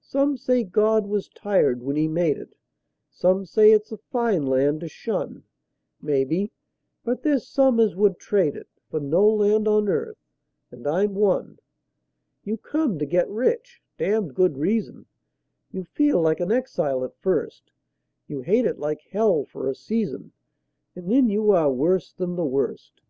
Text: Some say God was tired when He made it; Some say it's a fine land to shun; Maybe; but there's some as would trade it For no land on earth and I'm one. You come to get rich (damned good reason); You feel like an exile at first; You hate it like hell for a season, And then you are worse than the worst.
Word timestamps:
Some 0.00 0.38
say 0.38 0.64
God 0.64 1.06
was 1.06 1.28
tired 1.28 1.82
when 1.82 1.94
He 1.94 2.08
made 2.08 2.38
it; 2.38 2.56
Some 3.10 3.44
say 3.44 3.70
it's 3.70 3.92
a 3.92 3.98
fine 3.98 4.46
land 4.46 4.80
to 4.80 4.88
shun; 4.88 5.42
Maybe; 6.00 6.52
but 7.04 7.22
there's 7.22 7.46
some 7.46 7.78
as 7.78 7.94
would 7.94 8.18
trade 8.18 8.56
it 8.56 8.66
For 8.90 8.98
no 8.98 9.28
land 9.28 9.68
on 9.68 9.90
earth 9.90 10.16
and 10.70 10.86
I'm 10.86 11.14
one. 11.14 11.58
You 12.44 12.56
come 12.56 12.98
to 12.98 13.04
get 13.04 13.28
rich 13.28 13.82
(damned 13.98 14.34
good 14.34 14.56
reason); 14.56 15.04
You 15.70 15.84
feel 15.84 16.18
like 16.18 16.40
an 16.40 16.50
exile 16.50 17.04
at 17.04 17.18
first; 17.20 17.70
You 18.26 18.40
hate 18.40 18.64
it 18.64 18.78
like 18.78 19.02
hell 19.10 19.44
for 19.44 19.68
a 19.68 19.74
season, 19.74 20.32
And 20.96 21.10
then 21.12 21.28
you 21.28 21.50
are 21.50 21.70
worse 21.70 22.10
than 22.10 22.36
the 22.36 22.46
worst. 22.46 23.02